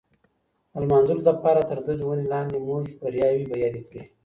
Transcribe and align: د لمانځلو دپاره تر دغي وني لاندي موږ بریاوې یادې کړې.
د 0.71 0.73
لمانځلو 0.83 1.21
دپاره 1.29 1.61
تر 1.69 1.77
دغي 1.87 2.03
وني 2.05 2.25
لاندي 2.33 2.59
موږ 2.67 2.83
بریاوې 3.01 3.45
یادې 3.63 3.81
کړې. 3.89 4.01